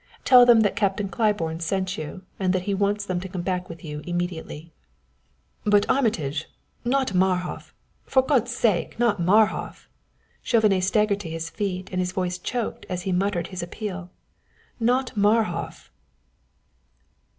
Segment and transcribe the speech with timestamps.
[0.25, 3.69] Tell them that Captain Claiborne sent you and that he wants them to come back
[3.69, 4.73] with you immediately."
[5.63, 6.49] "But Armitage
[6.83, 7.71] not Marhof
[8.05, 9.85] for God's sake, not Marhof."
[10.41, 14.09] Chauvenet staggered to his feet and his voice choked as he muttered his appeal.
[14.79, 15.91] "Not Marhof!"